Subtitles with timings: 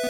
[0.00, 0.06] 嗨，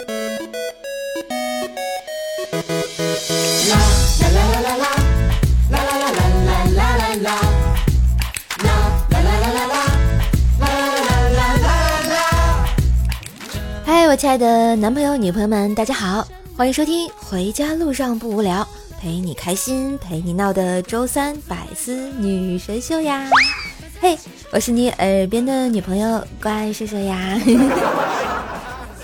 [14.07, 18.63] 我亲爱的男朋友、女朋友们，大家好，欢迎收听《回家路上不无聊》，
[19.01, 23.31] 陪你开心、陪你闹的周三百思女神秀呀！
[24.03, 24.19] 嘿，
[24.51, 27.41] 我是你耳边的女朋友，乖射射呀！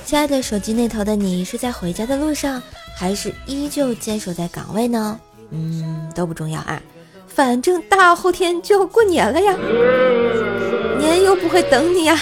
[0.04, 2.62] 亲爱的，手机那头的你是在回家的路上，
[2.94, 5.18] 还是依旧坚守在岗位呢？
[5.50, 6.80] 嗯，都不重要啊，
[7.26, 9.56] 反正大后天就要过年了呀，
[10.98, 12.20] 年又不会等你呀。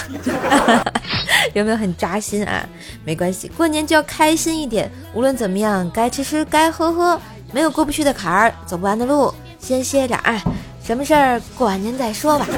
[1.54, 2.64] 有没有很扎心啊？
[3.04, 4.90] 没关系，过年就要开心一点。
[5.12, 7.20] 无论怎么样，该吃吃，该喝喝，
[7.52, 10.40] 没有过不去的坎儿，走不完的路，先歇着啊。
[10.84, 12.46] 什么事儿过完年再说吧。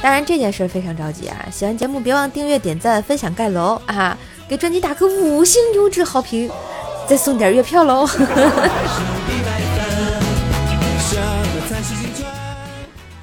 [0.00, 1.46] 当然这件事非常着急啊！
[1.50, 4.16] 喜欢节目别忘订阅、点赞、分享、盖楼啊！
[4.48, 6.50] 给专辑打个五星优质好评，
[7.06, 8.08] 再送点月票喽！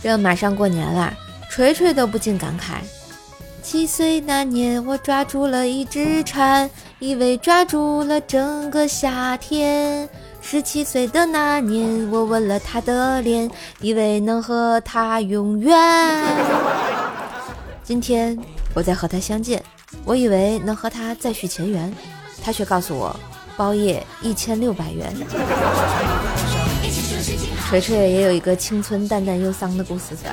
[0.03, 1.13] 这马上过年了，
[1.49, 2.73] 锤锤都不禁感慨。
[3.63, 10.07] 七岁那年，我抓住了一只蝉，以为抓住了整个夏天。
[10.47, 13.49] 十七岁的那年，我吻了他的脸，
[13.81, 15.75] 以为能和他永远。
[17.83, 18.37] 今天
[18.75, 19.63] 我在和他相见，
[20.03, 21.91] 我以为能和他再续前缘，
[22.43, 23.19] 他却告诉我，
[23.57, 25.11] 包夜一千六百元。
[27.67, 30.31] 锤锤也有一个青春淡淡忧伤的故事，是吧？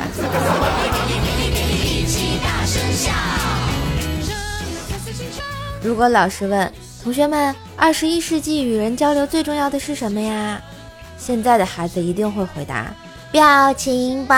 [5.83, 6.71] 如果老师问
[7.03, 10.63] 同学们，二十一世纪与人交流最重要的是什么呀？
[11.19, 12.95] 现在的孩子一定会回答：
[13.33, 14.37] 表情包。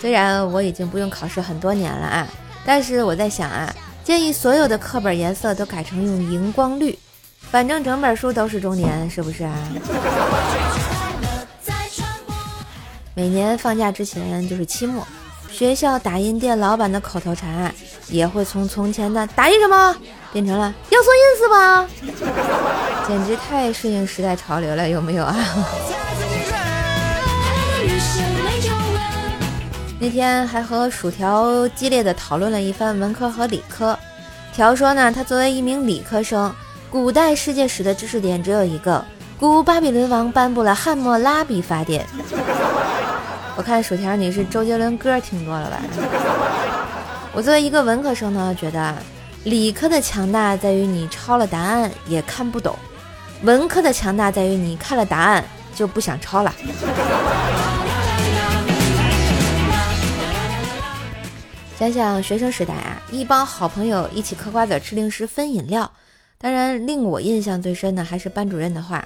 [0.00, 2.26] 虽然我已经不用考试很多年了啊，
[2.64, 3.70] 但是我在想啊，
[4.02, 6.98] 建议所有的课本颜色都改成用荧光绿，
[7.50, 9.54] 反正整本书都是中年，是不是啊？
[13.14, 15.06] 每年放假之前就是期末。
[15.56, 17.74] 学校打印店老板的口头禅
[18.08, 19.96] 也会从从前的“打印什么”
[20.30, 21.88] 变成了“要缩印是吧？
[23.08, 25.34] 简直太顺应时代潮流了，有没有啊？
[29.98, 33.98] 那天还和薯条激烈的讨论了一番文科和理科。
[34.52, 36.54] 条说呢，他作为一名理科生，
[36.90, 39.02] 古代世界史的知识点只有一个：
[39.40, 42.06] 古巴比伦王颁布了汉谟拉比法典。
[43.56, 45.80] 我看薯条，你是周杰伦歌听多了吧？
[47.32, 48.94] 我作为一个文科生呢，觉得
[49.44, 52.76] 理科的强大在于你抄了答案也看不懂，
[53.44, 55.42] 文科的强大在于你看了答案
[55.74, 56.54] 就不想抄了。
[61.78, 65.90] 想想学生时代啊，一帮好朋友一起嗑瓜子、吃零食、分饮料，
[66.38, 69.02] 当然令我印象最深的还是班主任的话：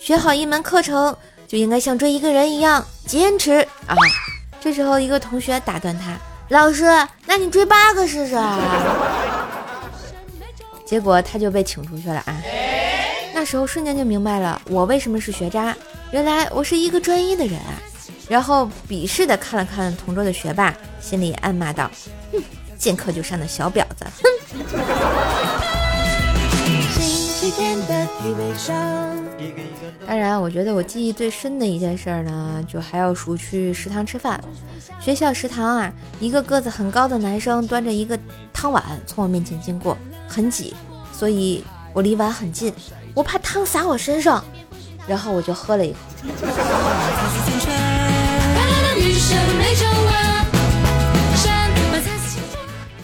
[0.00, 1.16] 学好一门课程。
[1.52, 3.94] 就应该像追一个人一样坚持啊！
[4.58, 6.16] 这时候一个同学打断他
[6.48, 6.86] ：“老师，
[7.26, 8.34] 那你追八个试试？”
[10.86, 12.42] 结果他就被请出去了啊！
[13.34, 15.76] 那时候瞬间就明白了我为什么是学渣，
[16.10, 17.76] 原来我是一个专一的人啊！
[18.30, 21.90] 然后鄙视的看了看同桌的学霸，心里暗骂道
[22.32, 22.42] ：“哼，
[22.78, 25.81] 见课就上的小婊子！”哼。
[30.06, 34.40] 当然，我觉得我记忆最深的一件事呢，就还要数去食堂吃饭。
[35.00, 38.16] 学校食堂啊，一个个子很高的男生端着一个
[38.52, 39.98] 汤碗从我面前经过，
[40.28, 40.72] 很挤，
[41.12, 42.72] 所以我离碗很近，
[43.12, 44.44] 我怕汤洒我身上，
[45.08, 45.98] 然后我就喝了一口。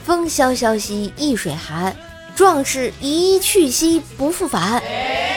[0.05, 1.93] 风萧萧兮易水寒。
[2.39, 4.81] 壮士一去兮不复返。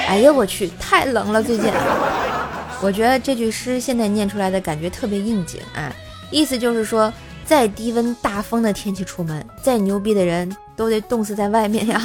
[0.07, 1.66] 哎呀，我去，太冷了最近。
[2.79, 5.91] 我觉得这句诗现在念出来的感觉特别应景啊，
[6.29, 7.11] 意思就是说，
[7.44, 11.99] 再低温大风的天气出门，再牛逼的人都得冻死在外面呀。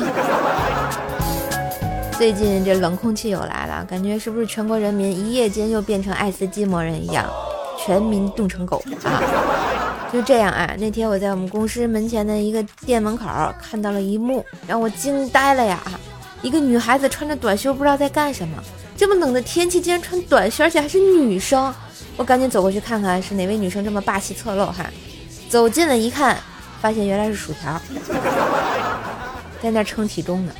[2.17, 7.26] 最近这冷空气又来了，感觉是不是全国人民一夜间又变成爱斯基摩人一样，
[7.79, 9.21] 全民冻成狗啊？
[10.17, 10.75] 就这样啊！
[10.79, 13.27] 那天我在我们公司门前的一个店门口
[13.61, 15.79] 看到了一幕，让我惊呆了呀！
[16.41, 18.57] 一个女孩子穿着短袖，不知道在干什么。
[18.97, 21.71] 这么冷的天气，竟然穿短袖，而且还是女生。
[22.17, 24.87] 我赶紧走过去看看是哪位女生这么霸气侧漏哈。
[25.51, 26.39] 走近了一看，
[26.81, 27.79] 发现原来是薯条，
[29.62, 30.53] 在那称体重呢。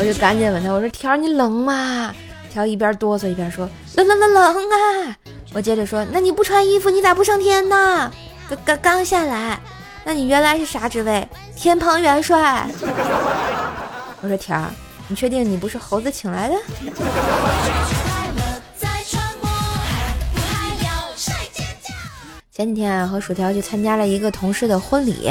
[0.00, 2.12] 我就赶紧问他，我说条你冷吗？
[2.52, 5.16] 条一边哆嗦一边说冷冷冷冷啊！
[5.54, 8.10] 我接着说：“那你不穿衣服，你咋不上天呢？
[8.48, 9.60] 刚刚刚下来。
[10.04, 11.28] 那你原来是啥职位？
[11.54, 12.66] 天蓬元帅。
[14.22, 14.70] 我说天儿，
[15.08, 16.54] 你确定你不是猴子请来的？
[22.50, 25.30] 前几天啊，和薯条去参加了一个同事的婚礼，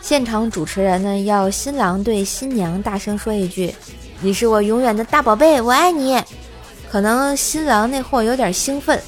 [0.00, 3.74] 现场主持人呢要新郎对新娘大声说一句
[4.20, 6.20] ：“你是我永远的大宝贝，我爱你。”
[6.90, 9.00] 可能新郎那货有点兴奋，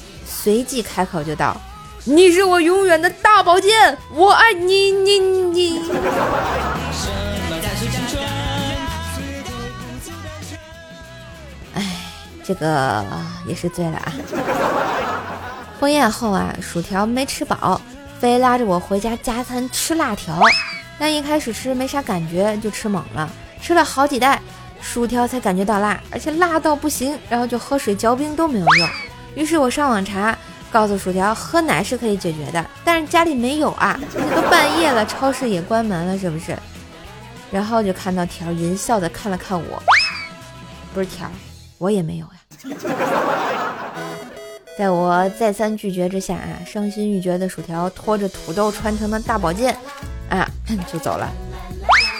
[0.43, 1.55] 随即开口就道。
[2.03, 5.81] 你是我永远的大宝剑，我爱你，你你。
[11.73, 11.81] 哎，
[12.43, 13.05] 这个
[13.47, 14.11] 也是醉了啊！
[15.79, 17.79] 婚宴后啊，薯条没吃饱，
[18.19, 20.41] 非拉着我回家加餐吃辣条。
[20.99, 23.29] 但一开始吃没啥感觉，就吃猛了，
[23.61, 24.41] 吃了好几袋
[24.81, 28.89] 薯条才感觉到辣，而且辣到不行，然后就喝水嚼冰都没有用。
[29.35, 30.37] 于是我上网查。
[30.71, 36.57] 告诉薯条喝奶是可以解决的，但是家里没有啊，这都半夜了，超市也关门了，是不是？
[37.51, 39.83] 然后就看到条淫笑的看了看我，
[40.91, 41.29] 不是条，
[41.77, 42.31] 我也没有呀。
[44.75, 49.77] 在我再三拒绝之下啊，伤心欲绝的薯条拖着土豆穿成的大宝剑
[50.27, 50.49] 啊
[50.91, 51.31] 就走了，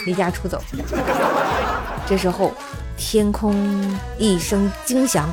[0.06, 0.62] 离家出走。
[2.06, 2.54] 这时候
[2.96, 5.28] 天空一声惊响，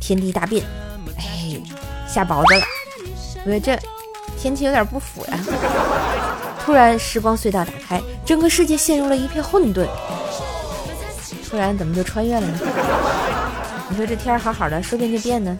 [0.00, 0.64] 天地大变。
[2.14, 2.64] 下雹子了，
[3.44, 3.76] 我觉得这
[4.38, 5.38] 天气有点不符呀。
[6.64, 9.84] 突然，时光隧道打开，整个世界陷入了一片混沌。
[11.50, 12.58] 突然，怎么就穿越了呢？
[13.90, 15.58] 你说这天好好的，说变就变呢？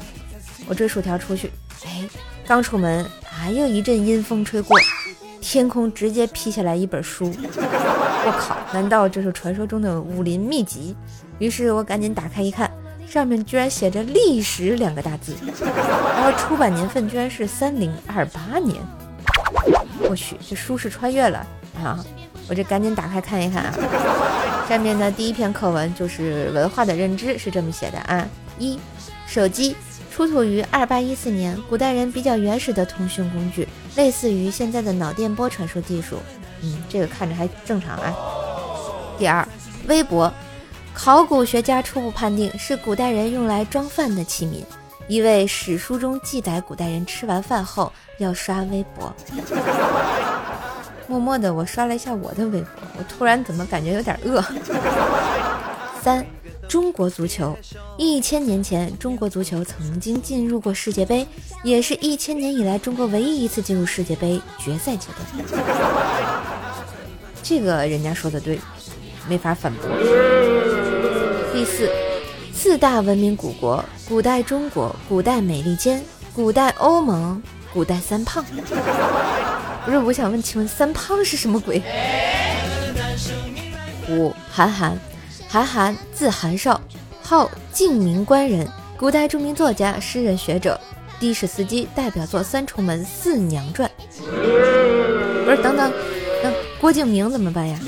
[0.69, 1.51] 我追薯条出去，
[1.85, 2.09] 哎，
[2.47, 3.05] 刚出门，
[3.37, 4.79] 哎又一阵阴风吹过，
[5.41, 7.35] 天空直接劈下来一本书。
[7.37, 10.97] 我靠，难道这是传说中的武林秘籍？
[11.41, 12.71] 于是我赶紧打开一看。
[13.09, 15.35] 上面居然写着“历史”两个大字，
[16.17, 18.83] 然后出版年份居然是三零二八年。
[20.09, 21.47] 我去，这书是穿越了
[21.83, 22.05] 啊！
[22.49, 23.75] 我这赶紧打开看一看啊。
[24.69, 28.27] 上面的第一篇课文就是文化的认知，是这么写的啊：
[28.59, 28.79] 一，
[29.27, 29.77] 手机
[30.13, 36.19] 出土于二八一四年，古代人比较原始的通讯工具，类似于现在的脑电波传输技术。
[36.63, 38.13] 嗯，这个看着还正常啊。
[39.17, 39.47] 第二，
[39.87, 40.33] 微博。
[40.95, 44.65] 考古学家初步判定是古代人用来装饭的器皿，
[45.09, 49.15] 因为史书中记载古代人吃完饭后要刷微博。
[51.07, 54.43] 默默的，我刷了一下我的微博，我突然怎么感觉有点饿？
[56.03, 56.25] 三，
[56.69, 57.55] 中国足球，
[57.99, 61.27] 一千年前中国足球曾经进入过世界杯，
[61.63, 65.61] 也是一千年以来中国唯一一次进入世界杯决赛阶段。
[67.43, 68.59] 这个人家说的对，
[69.29, 70.44] 没法反驳。
[71.55, 71.89] 第四，
[72.53, 76.03] 四大文明古国：古代中国、古代美利坚、
[76.35, 77.41] 古代欧盟、
[77.73, 78.45] 古代三胖。
[79.85, 81.81] 不是，我想问，请问三胖是什么鬼？
[84.09, 84.99] 五，韩寒，
[85.49, 86.81] 韩寒字韩少，
[87.23, 90.81] 号晋明官人，古代著名作家、诗人、学者，
[91.21, 93.89] 的士司机，代表作《三重门》《四娘传》。
[95.45, 95.93] 不是，等等，
[96.43, 97.79] 那郭敬明怎么办呀？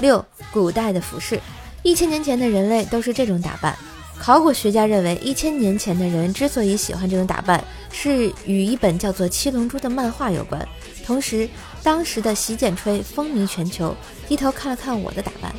[0.00, 1.38] 六，古代的服饰。
[1.82, 3.76] 一千年前的人类都是这种打扮。
[4.18, 10.66] 考古学家认为，一千年前的人之所以喜欢这种打扮，是与一本叫做《七龙珠》的漫画有关。
[11.06, 11.48] 同时，
[11.84, 13.94] 当时的洗剪吹风靡全球。
[14.26, 15.54] 低头看了看我的打扮，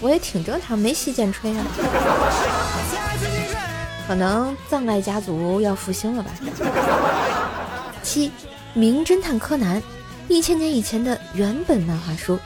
[0.00, 1.64] 我也挺正常，没洗剪吹啊。
[4.06, 6.30] 可能葬爱家族要复兴了吧。
[8.02, 8.32] 七，
[8.74, 9.80] 名侦探柯南，
[10.26, 12.38] 一千年以前的原本漫画书。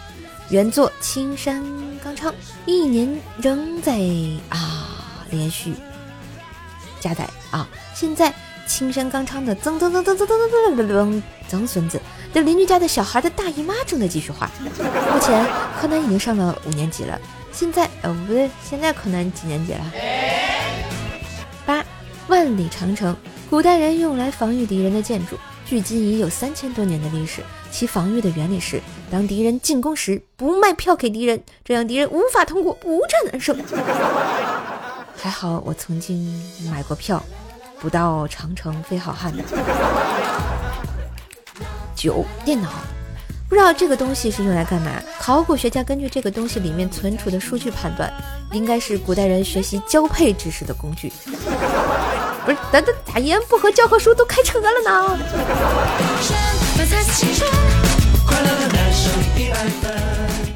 [0.51, 1.65] 原作青山
[2.65, 3.99] 一年仍在
[4.49, 5.75] 啊连续
[7.01, 7.69] 加载啊！
[7.95, 8.33] 现在
[8.67, 12.01] 青山刚昌的曾曾曾曾曾曾曾曾曾曾孙子
[12.33, 14.51] 的邻居家的小孩的大姨妈正在继续画。
[14.61, 15.47] 目前
[15.81, 17.19] 柯南已经上了五年级了。
[17.53, 19.81] 现在呃不对，现在柯南几年级了？
[21.65, 21.85] 八
[22.29, 23.17] 万里长城，
[23.49, 25.39] 古代人用来防御敌人的建筑。
[25.65, 27.43] 距今已有三千多年的历史，
[27.79, 28.81] 其防御的原理是：
[29.11, 33.55] 当敌人进攻时，不卖票给敌人，这样敌人无法通过，不战而胜。
[35.15, 36.43] 还好我曾经
[36.73, 37.23] 买过票，
[37.79, 39.45] 不到长城非好汉的。
[41.95, 42.71] 九电脑，
[43.47, 44.93] 不知道这个东西是用来干嘛？
[45.21, 48.11] 考古学家根据这个东西里面存储的数据判断，
[48.53, 51.13] 应该是古代人学习交配知识的工具。
[52.47, 55.19] 不是，等等，咋一言不合教科书都开车了呢？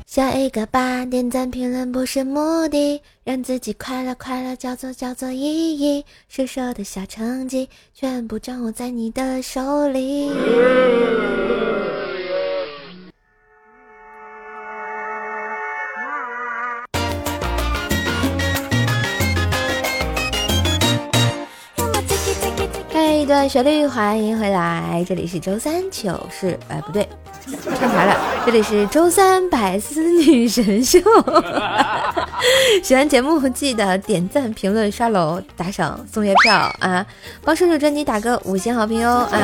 [0.06, 6.04] 下一个吧，点赞评论不是目的，让自己快乐快乐叫做叫做意义。
[6.28, 10.30] 瘦瘦的小成绩，全部掌握在你的手里。
[23.30, 27.08] 段旋律，欢迎回来，这里是周三糗事，哎，不对。
[27.78, 30.98] 串台了，这里是周三百思女神秀。
[32.82, 37.06] 喜欢节目记得点赞、评论、刷楼、打赏、送月票啊！
[37.44, 39.38] 帮叔叔专辑打个五星好评哦啊！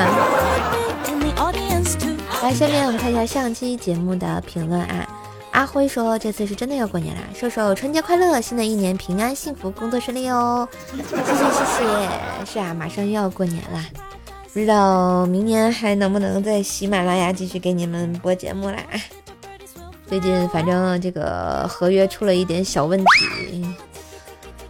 [2.42, 5.06] 来，下面我们看一下上期节目的评论啊。
[5.56, 10.68] 阿辉说这次是真的要过年啦，瘦瘦春节快乐，新的一年平安幸福，工作顺利哦！
[10.92, 11.64] 谢谢谢
[12.44, 13.82] 谢，是啊，马上又要过年啦。
[14.52, 18.76] 不知道明年还能不能在喜马拉雅继续给你们播节目啦？
[20.06, 23.66] 最近反正这个合约出了一点小问题，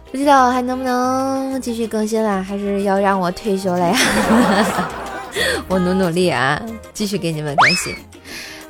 [0.09, 2.41] 不知道还能不能继续更新啦？
[2.41, 3.97] 还是要让我退休了呀？
[5.67, 6.61] 我努努力啊，
[6.93, 7.93] 继续给你们更新。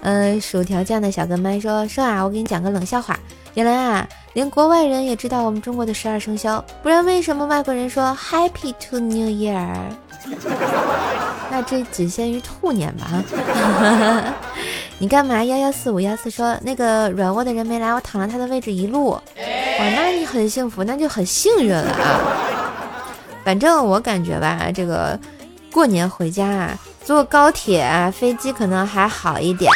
[0.08, 3.20] 嗯，薯条酱的小跟班说说啊，我给你讲个冷笑话。
[3.56, 9.68] 原来啊，连国外人也知道我们中国的十二生肖，不然为什么外国人说 Happy to New Year？
[11.52, 13.22] 那这仅限于兔年吧？
[14.98, 15.44] 你干嘛？
[15.44, 19.10] 幺幺四五幺四说那个软卧的人没来，我躺了他的位置一路。
[19.10, 19.22] 哇，
[19.94, 22.22] 那你很幸福，那就很幸运了啊。
[23.44, 25.20] 反正我感觉吧，这个
[25.70, 29.70] 过年回家啊，坐高铁啊、飞机可能还好一点，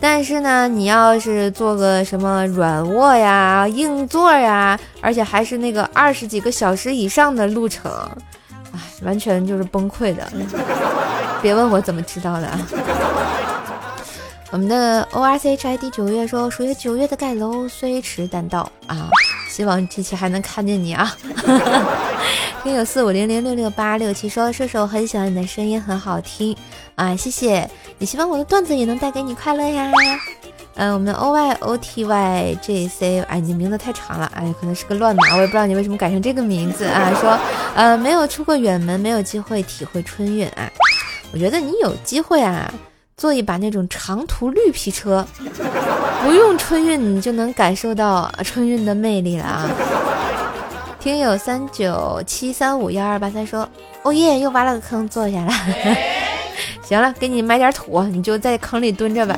[0.00, 7.90] 但是呢，你要是做个什么软卧呀、硬座呀，而且还是那个二十几个小时以上的路程。
[8.72, 10.30] 哎，完全就是崩溃的，
[11.42, 12.48] 别问我怎么知道的。
[14.50, 19.10] 我们的 O R C H I D 九月说，属于九月的盖楼虽迟但到啊，
[19.48, 21.16] 希望这期还能看见你啊。
[22.62, 26.54] 听友四五零零六六八六七说，射手很喜欢你的声音，很好听
[26.96, 27.68] 啊，谢谢。
[27.98, 29.90] 也希望我的段子也能带给你快乐呀。
[30.74, 37.12] 嗯，我们的 O Y O T Y J C，哎，你名字太长了，哎，可能是个乱码，我也不知道你为什么改成这个名字啊。
[37.20, 37.36] 说，
[37.74, 40.70] 呃，没有出过远门，没有机会体会春运啊。
[41.32, 42.72] 我觉得你有机会啊，
[43.18, 45.26] 坐一把那种长途绿皮车，
[46.22, 49.68] 不用春运，你就能感受到春运的魅力了啊。
[51.00, 53.68] 听友三九七三五幺二八三说，
[54.04, 55.52] 哦耶，又挖了个坑坐下了。
[56.86, 59.36] 行了，给你买点土，你就在坑里蹲着吧。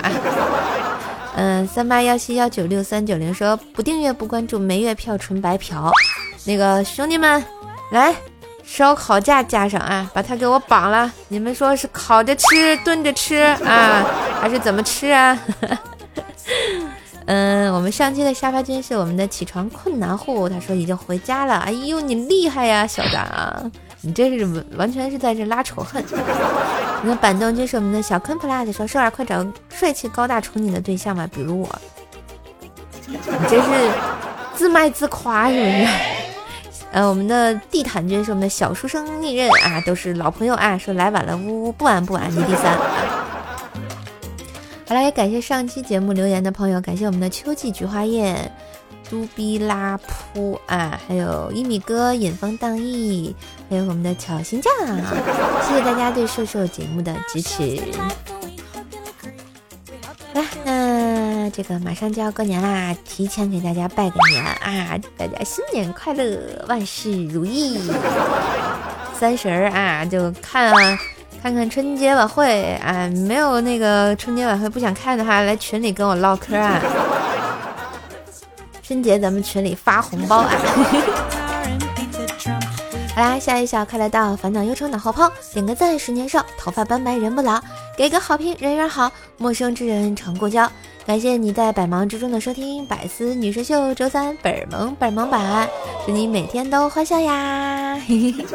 [1.36, 5.90] 嗯，三八幺七幺九六三九零说不订阅不关注没月票纯白嫖。
[6.44, 7.42] 那个兄弟们，
[7.90, 8.14] 来
[8.72, 11.10] 烧烤架架上啊，把它给我绑了。
[11.26, 13.34] 你们说是烤着吃、炖着吃
[13.66, 14.06] 啊，
[14.40, 15.36] 还是怎么吃啊？
[17.26, 21.58] 嗯，我们上期的沙发君是我们的起床困难户，他说已经回家了。
[21.58, 23.72] 哎呦，你厉害呀，小张。
[24.02, 26.02] 你这是完全是在这拉仇恨。
[27.02, 31.68] 那板凳君是我们的小坑 plus 说：“少儿快找帅气高大宠你的对象吧，比如我。”
[33.08, 33.90] 你这是
[34.54, 35.86] 自卖自夸是不是？
[36.92, 40.76] 呃，我们的地毯君是我们的小书生逆刃啊，都是老朋友啊。
[40.76, 42.76] 说来晚了，呜呜，不晚不晚，你第三。
[44.88, 48.50] 好了，也感谢上期节目留言的朋友，感谢我们的秋季菊花宴。
[49.08, 53.34] 嘟比拉扑啊，还有一米哥引风荡意，
[53.68, 54.72] 还有我们的巧心酱，
[55.66, 57.82] 谢谢大家对瘦瘦节目的支持。
[61.52, 67.78] 这个马上就要过年啦，提前给大家拜个年啊，大家新年快乐，万事如意。
[69.18, 70.72] 三十儿啊，就看
[71.42, 76.80] 看看春节晚会啊，没有那个春节晚会不想看的话，来群里跟我唠嗑啊。
[78.82, 80.50] 春节咱们群里发红包啊！
[83.14, 87.60] 好啦，下一小快乐到，烦恼忧愁脑后抛，点个赞十年少，头发斑白人不老，
[87.96, 90.70] 给个好评人缘好，陌生之人常过交。
[91.10, 95.68] 感谢你在百忙之中的收听，百思女神秀周三本萌本萌版，
[96.06, 98.00] 祝你每天都欢笑呀！
[98.06, 98.46] 今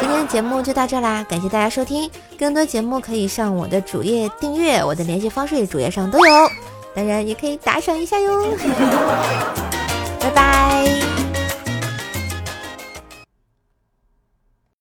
[0.00, 6.50] 天的节目就到这啦，感谢大家收听，更多节目可以上我的主页订阅，我的联系方式主页上都有。
[6.94, 8.42] 当然也可以打赏一下哟，
[10.18, 11.11] 拜拜。